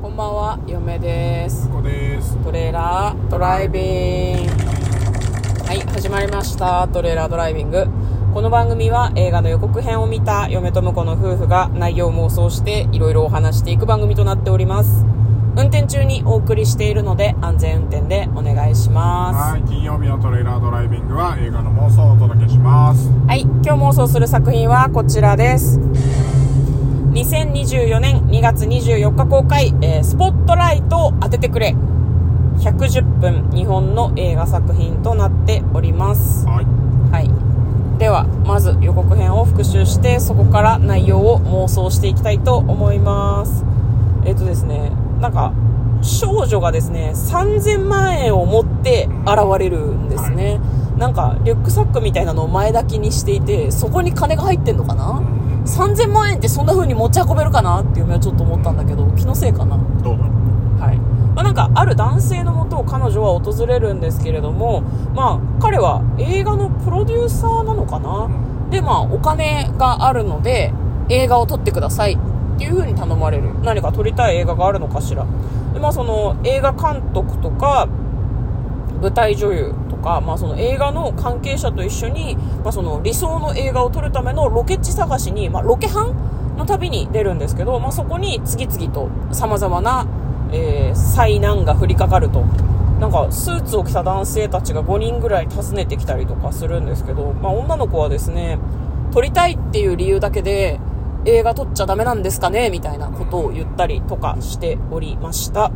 [0.00, 1.68] こんばんは、嫁です。
[1.68, 2.34] ここです。
[2.38, 4.52] トレーラードライビング。
[5.66, 6.88] はい、始まりました。
[6.88, 7.86] トレーラードライビング。
[8.32, 15.04] この番組は映画の予告編を見た嫁と婿の夫婦が内容を妄想していろいろお話していく番組となっております。
[15.54, 19.52] 運転中にお送りしているので安全運転でお願いします。
[19.52, 23.10] はい、金曜日のトレーラードライビングは映画の妄想をお届けします。
[23.26, 25.78] はい、今日妄想する作品はこちらです。
[27.12, 31.74] 2024年2月24日公開、えースポットライトを当ててくれ。
[32.58, 36.46] 110分日本の映画作品となっております。
[36.46, 36.66] はい。
[37.10, 37.98] はい。
[37.98, 43.64] では、まず予告編を復習して、そこから内容を妄想していきたいと思います。
[44.24, 45.52] えっ、とですね、なんか、
[46.02, 50.60] 少女がですね、3000万円を持って現れるんですね。
[50.96, 55.39] なんか、リュックサックみたいなのを前抱きにしていて、そこに金が入ってんのかな？
[55.64, 59.76] ?3000 万円ってそんな風に持ち運べるかなっていうのはちょっと思ったんだけど、気のせいかな。
[60.02, 60.30] どうだろ
[60.80, 60.96] はい。
[61.34, 64.82] まあ、なんかある男性のもとを彼女は訪れるんですけれども、
[65.14, 68.28] まあ、彼は映画のプロデューサーなのかな、
[68.70, 70.72] で、まあ、お金があるので
[71.08, 73.54] 映画を撮ってくださいっていう風に頼まれる。
[73.62, 75.26] 何か撮りたい映画があるのかしら。
[75.74, 77.88] で、まあ、その映画監督とか
[79.00, 90.06] 舞台女優とか、まあ、その映画の関係者と一緒に、まあ、その理想の映画を撮るためのロケ地探しに、まあ、ロケハンの旅に出るんですけど、まあ、そこに次々と様々な、
[90.52, 92.44] えー災難が降りかかると。
[93.00, 98.58] なんかスーツを着た男性たちが5人ぐらい訪ねてきたりとかするんですけど、まあ、女の子はですね
[99.10, 100.78] 撮りたいっていう理由だけで
[101.26, 102.70] 映画撮っちゃダメなんですかね？
[102.70, 105.70] みたいなことを言ったりとかしておりました。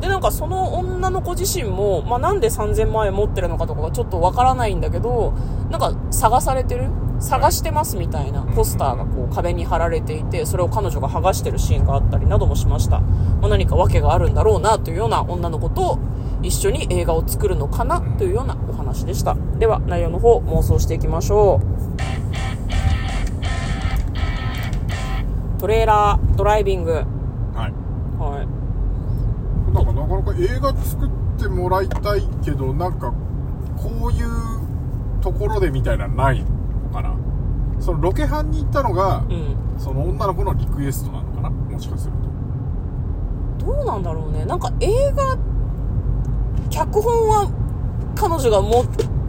[0.00, 5.32] でなんかその女の子自身も、まあ、なんで3000万円持ってるのかとかがちょっとわからないんだけど
[5.70, 6.88] なんか探されてる？
[7.20, 15.98] 探してますみたいなポスターがこう壁に貼られていてそれを彼女が剥がしてるシーンがあったりなどもしました、まあ、何か訳があるんだろうなというような女の子と
[16.42, 19.36] 一緒に映画を作るのかなというようなお話でした。
[19.58, 21.60] では内容の方妄想していきましょ
[22.27, 22.27] う
[25.58, 26.94] トレーラードライビングう。
[27.56, 27.72] はい。
[28.18, 28.48] はい
[29.74, 33.12] なんかなかなか映画作ってもらいたいけど、なんか、
[33.76, 36.46] こういうところでみたいなのないの
[36.90, 37.14] かな？
[37.80, 41.50] そのロケハンに行ったのが、うんその女の子のリクエストなのかな？
[41.50, 42.12] もしかする
[43.60, 43.66] と。
[43.66, 45.36] どうなんだろうねなんか映画
[46.70, 47.50] 脚本は
[48.16, 48.86] 彼女が持っ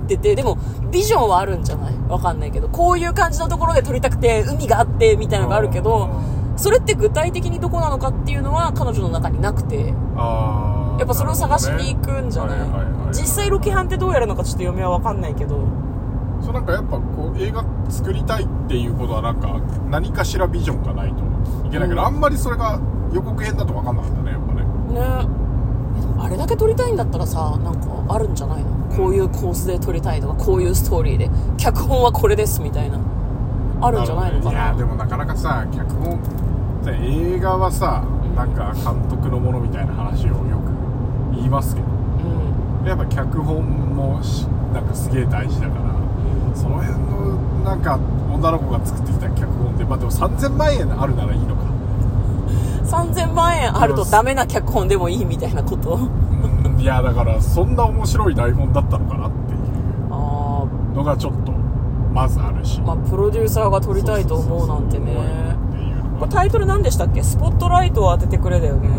[0.07, 0.57] ててでも
[0.89, 1.93] ビジョンはあるんじゃない？
[2.07, 6.09] わかんないけどこういう感じのところで撮りたくて海があってみたいなのがあるけど
[6.57, 9.95] それって具体的にどこなのかっていうのは彼女の中になくて。
[10.99, 12.59] やっぱそれを探しに行くんじゃない？
[13.13, 15.63] 実際ロケハンってどうやるのかちょっと読みはわかんないけど。
[16.43, 21.19] そうなんかやっぱこう映画作りたいっていうことはなんか何かしらビジョンがないと
[21.67, 22.07] いけないけど、うん。
[22.07, 22.81] あんまりそれが
[23.13, 24.63] 予告編だと分かんなかったねやっぱね。
[24.93, 24.99] ね。
[26.21, 28.69] あれだけ撮りたいんだったらさなんかあるんじゃないの？
[28.97, 31.29] こういうコースで撮りたいとかこういうストーリーで。
[31.57, 32.99] 脚本はこれですみたいな
[33.81, 34.39] あるんじゃないの？
[34.41, 36.19] かないやでもなかなかさ脚本
[36.87, 38.03] 映画はさ
[38.35, 41.87] なんか監督のものみたいな話をよく言いますけど。
[41.87, 42.87] うん。
[42.87, 45.93] やっぱ脚本もしなんかすげえ大事だから
[46.55, 47.99] その辺のなんか
[48.31, 51.63] 女の子が作ってきた脚本ってまあでも3000万円あるならいいのか。
[52.85, 55.95] 3000万円あるとダメな脚本でもいいみたいなこと？
[55.95, 59.59] うんいやだからそんな面白い台本だったのかなっていう
[60.09, 61.51] あのがちょっと
[62.19, 62.79] まずあるし。
[62.79, 65.15] あまあプロデューサーが撮りたいと思うなんてね。
[66.29, 67.23] タイトル何でしたっけ？
[67.23, 68.89] スポットライトを当ててくれだよね。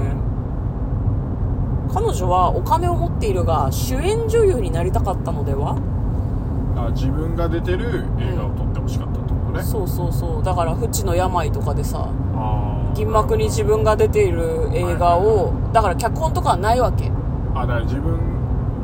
[1.92, 5.76] 彼女はお金を持っているが主演女優になりたかったのでは？
[6.76, 10.42] あ自分が出てる映画を撮ってほしかったってことね、そうそうそう。
[10.42, 12.08] だから不治の病とかでさ
[12.94, 17.10] 銀幕に自分が出ている映画をだから脚本とかはないわけ。
[17.54, 18.29] あだから自分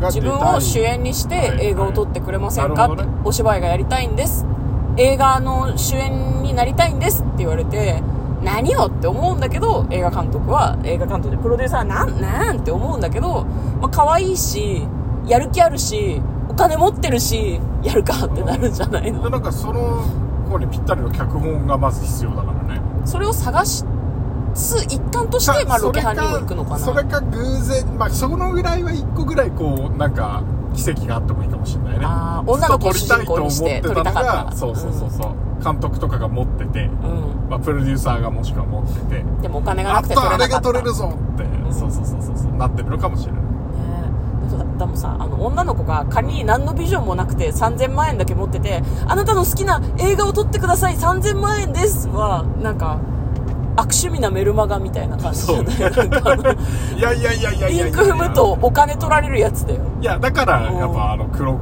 [0.00, 2.92] 自分を主演にして映画を撮ってくれませんか？
[2.92, 4.46] ってお芝居がやりたいんです。
[4.96, 8.02] 映画の主演になりたいんですって言われて
[8.42, 13.44] 何よって思うんだけど映画監督は映画監督でプロデューサーはなんなんって思うんだけど、
[13.80, 14.86] まあ可愛いし
[15.26, 20.04] やる気あるしお金持ってるしやるかってなるんじゃないでのなんかその
[20.48, 22.80] 子にぴったりの脚本がまず必要だからね。
[23.04, 23.64] それを探
[24.56, 26.78] す一環として、まあ、ロケハンにも行くのかな。
[26.78, 30.42] それか偶然まあそのぐらいは一個ぐらいこうなんか
[30.74, 32.04] 奇跡があってもいいかもしれないね。
[32.04, 34.22] あー女の子を主人公にして撮りたかった。
[34.44, 37.48] がそうそうそうそう、監督とかが持ってて、うん。
[37.48, 39.24] まあ、プロデューサーがもしくは持ってて。
[39.42, 40.72] でもお金があなくて撮っとあれれなかった。
[40.72, 41.72] が撮れるぞって、ん。
[41.72, 43.42] そうそうそうそうそうなってるのかもしれない。
[43.42, 43.46] ね。
[44.78, 53.00] だでもさあの女の子が仮に何のビジョンもなくて3000万円だけ持っててあなたの好きな映画を撮ってください3000万円ですはなんか
[53.76, 57.00] 悪趣味なメルマガみたいな感じじゃない？
[57.00, 59.80] やいやいやいやいやリンク踏むとお金取られるやつだよ。
[60.00, 60.78] いやだからうん。
[60.78, 61.52] やっぱあの黒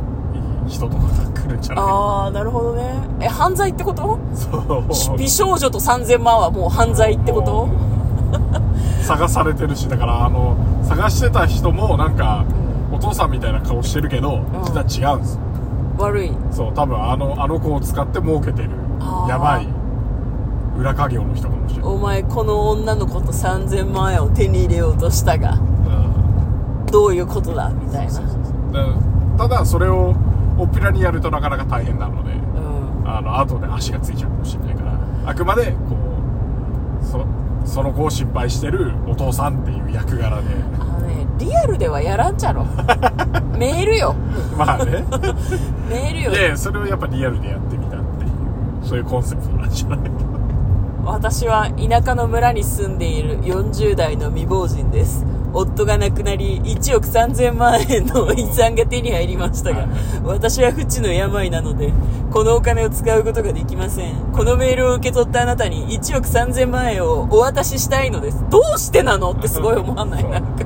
[0.67, 1.85] い人とかが来るんじゃない？
[1.85, 2.95] ああなるほどね。
[3.21, 4.19] え犯罪ってこと？
[4.35, 5.19] そう。
[5.19, 7.69] 美少女と3000万はもう犯罪ってこと？
[9.03, 12.45] 探されてるしだからあの探してた人もなんか、
[12.91, 15.35] お父さんみたいな顔してるけど、実は違うんです。
[15.37, 15.41] よ
[15.99, 16.33] 悪い。
[16.51, 18.71] そう多分あのあの子を使って儲けてる。
[19.29, 19.69] やばい
[20.79, 26.87] 裏稼業の人かもしれない、お前この女の子と3000万円を手に入れようとしたがうん。
[26.87, 28.21] どういうことだみたいな。
[28.21, 30.15] でただそれを
[30.59, 32.35] おっぴらにやるとなかなか大変なのでう
[33.05, 33.09] ん。
[33.09, 35.97] あの後で足がついちゃうかもしれないからあくまでこ
[37.03, 37.25] うそ
[37.65, 40.49] その子を心配してるお父さんっていう役柄で。
[40.79, 42.65] あのねリアルではやらんちゃろ。
[43.59, 44.15] メールよ。
[44.57, 45.05] まあね。
[45.89, 46.33] メールよ。
[46.33, 48.31] いやそれをやっぱリアルでやってみたっていう
[48.83, 49.99] そういうコンセプトなんじゃない
[51.05, 55.25] 私は田舎の村に住んでいる40代の未亡人です。
[55.53, 59.87] 夫が亡くなり1億3000万円の遺産が手に入りましたが
[60.25, 61.93] 私は不治の病なので
[62.33, 64.33] このお金を使うことができません。
[64.33, 68.45] このメールを受け取ったあなたに1億3000万円をお渡ししたいのです。
[68.51, 69.31] どうしてなの？
[69.33, 70.25] ってすごい思わない？
[70.29, 70.65] なんか。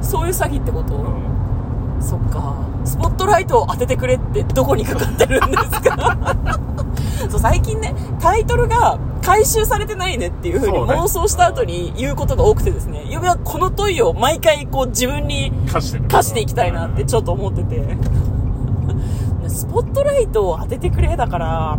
[0.00, 2.02] そういう詐欺ってこと、うん。
[2.02, 2.54] そっか。
[2.84, 6.16] スポットライトを当ててくれってどこにかかってるんですか？
[7.28, 10.94] そう最近ねタイトルが回収されてないねっていう風にそうね。
[10.94, 13.06] 妄想した後に言うことが多くてですね。
[13.10, 17.96] 嫁はこの問いを毎回こう自分に課していきたいなってちょっと思ってて。
[19.48, 21.78] スポットライトを当ててくれだから。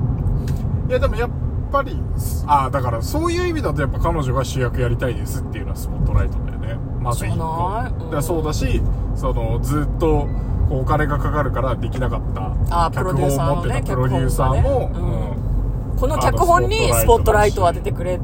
[0.89, 1.29] いやでもやっ
[1.71, 1.99] ぱり
[2.47, 6.79] ああだからそういう意味だとやっぱ彼女が主役やりたいですっていうのはスポットライトだよね。
[6.99, 7.81] まず一個。
[8.11, 8.23] うん。
[8.23, 8.81] そうだし
[9.15, 10.27] そのずっと
[10.69, 15.48] お金がかかるからできなかったあープロデューサーのね脚本を持ってたプロデューサーも、脚本がね
[15.99, 18.19] この脚本にスポットライトを当ててくれ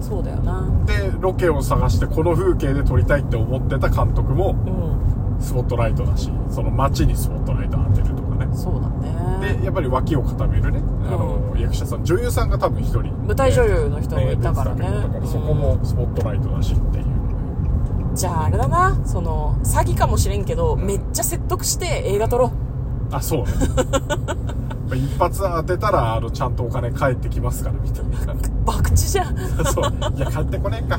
[0.00, 0.60] そうだよな。
[0.60, 5.40] うんでロケを探してこの風景で撮りたいって思ってた監督もうん。
[5.40, 8.56] スポットライトだしその街にスポットライト当てるとかね。
[8.56, 9.58] そうだね。
[9.58, 13.12] でやっぱり脇を固めるね、あの役者さん女優さんが多分一人。
[13.26, 14.86] 舞台女優の人もいたからね。
[14.86, 17.06] だからそこもスポットライトだしっていう。
[17.06, 18.96] のじゃああれだな。
[19.04, 22.50] その詐欺かもしれんけど、めっちゃ説得して映画撮ろう。
[22.50, 22.63] で
[23.10, 23.52] あそうね。
[24.94, 28.34] 一発当てたらあのちゃんとお金返ってきますからみたいな。
[28.72, 29.36] 博打じゃん。
[29.66, 29.92] そう。
[30.16, 30.98] いや返ってこねえか。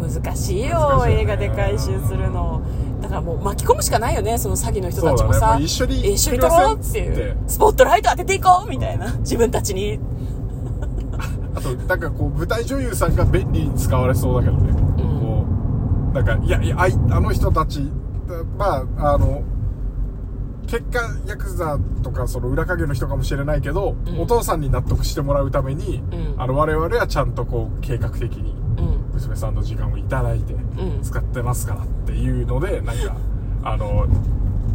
[0.00, 1.20] 難しいよね。
[1.20, 2.62] 映画で回収するの。
[3.00, 5.64] だからもう巻き込むしかないよねその詐欺の人たちもさ、ね。
[5.64, 7.36] 一緒に一緒に撮ろうっていう。
[7.46, 9.12] スポットライト当てていこうみたいな。
[9.18, 9.98] 自分たちに。
[11.54, 15.44] あとなんかこう舞台女優さんが便利に使われそうだけどね、こ
[16.12, 16.76] うなんかいやいや
[17.10, 17.90] あの人たち
[18.56, 19.42] まああの
[20.70, 24.20] 結果ヤクザとかその裏影の人かもしれないけど、うん。
[24.20, 26.40] お父さんに納得してもらうために、うん。
[26.40, 29.10] あの我々はちゃんとこう計画的にうん。
[29.12, 31.00] 娘さんの時間をいただいてん。
[31.02, 33.16] 使ってますからっていうので、なんか
[33.64, 34.06] あの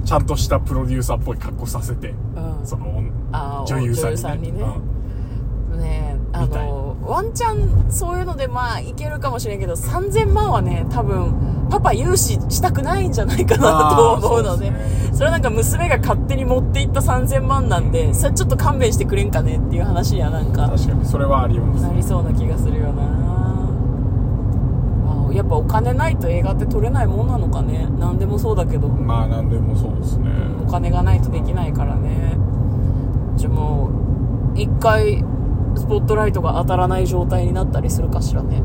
[0.04, 2.66] ちゃんとしたプロデューサーっぽい格好させて、うん。
[2.66, 3.02] その
[3.66, 4.66] 女優さんにね。
[5.78, 6.18] ね。
[6.34, 6.46] あ
[7.06, 15.06] ワンチャンそういうのでまあいけるかもしれんけど3000万はね多分パパ融資したくないんじゃないかなと思うのでね。
[15.14, 23.02] それはなんか娘が勝手に持っていった3000万なんでそれちょっと勘弁してくれんかねっていう話にはなんか確かにそれはありますなりそうな気がするよな、
[25.06, 27.88] まあ、やっぱお金ないと映画って撮れないもんなのかね。
[27.98, 28.90] 何でもそうだけど。
[28.90, 30.30] まあ何でもそうですね。
[30.68, 32.38] お金がないとできないからね。
[33.38, 33.90] じゃあも
[34.54, 35.24] う一回
[35.76, 38.62] スポットライトが当たらない状態になったりするかしらね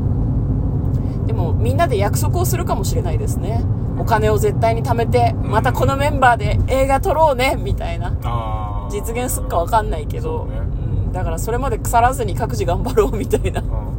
[1.31, 3.63] でもみんなで約束をするかもしれないですね。
[3.97, 5.51] お金を絶対に貯めてうん。
[5.51, 8.89] またこのメンバーで映画撮ろうねみたいな。
[8.91, 10.45] 実現すっかわかんないけど。
[10.47, 10.57] ね。
[10.57, 13.61] うん、だからそれまで腐らずに各自頑張ろうみたいな。
[13.61, 13.91] うん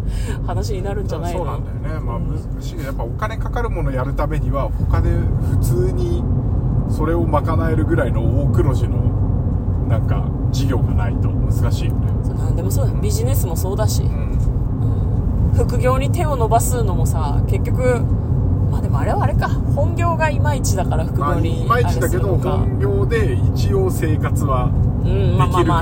[0.47, 1.39] 話になるんじゃないの？
[1.39, 2.01] そうなんだよね。
[2.01, 6.23] まあ難しいやっぱお金かかるものやるためには他で普通に
[6.91, 8.99] それを賄えるぐらいの大黒字の
[9.89, 12.09] なんか事業がないと難しいよね。
[12.25, 12.99] そうなんでもそうだよ。
[13.01, 14.32] ビジネスもそうだし、うんうん
[15.54, 18.00] 副業に手を伸ばすのもさ結局
[18.71, 19.49] まあでもあれはあれか。
[19.49, 24.71] 本業がいまいちだから副まあ業にいまいちだけど本業で一応生活は
[25.02, 25.11] で
[25.54, 25.80] きるか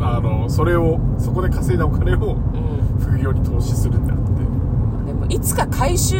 [0.00, 2.98] らあのそれをそこで稼いだお金をうん。
[2.98, 4.22] 副業に投資するんだって。
[5.06, 6.16] でもいつか回収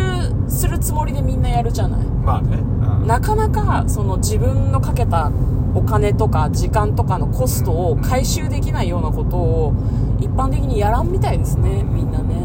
[0.49, 2.07] するつもりでみんなやるじゃない。
[2.07, 2.57] まあね。
[2.57, 3.07] うん。
[3.07, 5.31] なかなかその自分のかけた
[5.75, 9.75] お金とか時間とかのコストを回収できないようなことを
[10.23, 12.35] 一般的にやらんみたいですねみんなね。
[12.35, 12.43] ね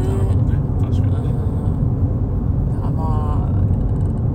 [0.82, 1.34] 確かにね。
[2.72, 3.48] だからま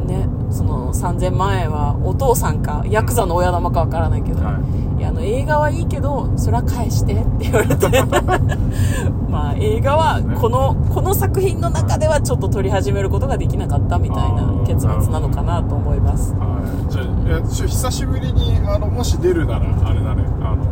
[0.01, 5.01] あねその3000万円はお父さんかヤクザの親玉かわからないけど、はい。
[5.03, 7.88] やあの映画はいいけどそれは返してって言われて。
[9.29, 16.33] まあ映画はこのこの作品の中ではちょっと撮り始めることができなかったみたいな結末なのかなと思います。
[16.35, 16.91] はい。
[16.91, 20.63] じゃあ久しぶりにあのもし出るならあれだねあの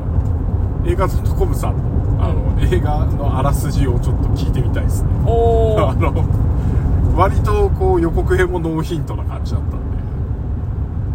[0.86, 1.91] 映画 .com さんの
[2.22, 5.10] あの、映画のあらすじをちょっと聞いてみたいですね。
[5.25, 6.24] おあおの
[7.18, 9.72] 割とこう予告編もノーヒントな感じだったん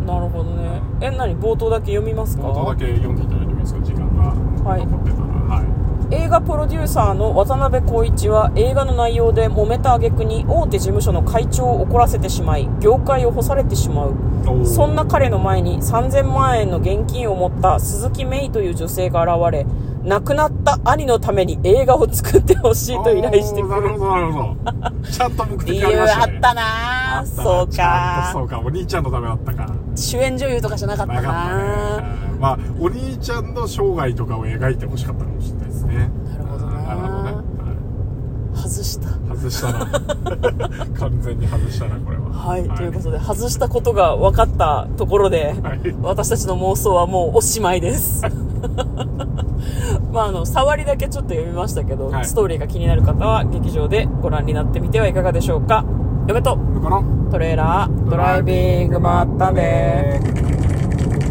[0.04, 0.12] で。
[0.12, 0.82] なるほどね。
[1.00, 1.36] え何？
[1.36, 2.42] 冒頭だけ読みますか？
[2.42, 3.80] 冒頭だけ読んでいただいてもいいですか？
[3.80, 4.86] 時間がはい。
[4.86, 5.26] 残ってたら。
[5.26, 5.66] はい。
[6.14, 14.14] 映画プロデューサーの渡辺浩一は映画の内容で揉めた挙句に大手事務所の会長を怒らせてしまい業界を干されてしまう。
[14.64, 19.66] そんな彼の前に3000万円の現金を持った鈴木芽衣という女性が現れ
[20.06, 23.88] 亡くなった兄のために映画を作ってほしいと依頼してくるなる。
[23.90, 24.56] ほどなるほど
[25.10, 28.44] ちゃんと目理的あり由ましたねあったなあったなそうちゃんとそか。
[28.44, 31.20] うかお兄ちゃんのためだったか主演女優とかじゃなかったな。
[31.22, 35.94] なかったねまあお兄ちゃんの生涯とかを描いてほしかったかもしれないですね。
[36.28, 36.72] なるほどな。
[36.82, 37.32] なるほどね、
[38.54, 39.08] 外した。
[39.08, 39.86] はい、外したな。
[41.00, 42.30] 完全に外したなこれは。
[42.30, 45.80] はい、ということで外したことが分かったところで、はい。
[46.02, 48.22] 私たちの妄想はもうおしまいです
[50.12, 52.25] まああの触りだけちょっと読みましたけど、はい。
[52.25, 55.85] ストーリーが気になる方は劇場でご覧になってみてはいかがでしょうか。
[56.28, 56.58] 嫁と
[57.30, 60.20] トレーラードライビングまったね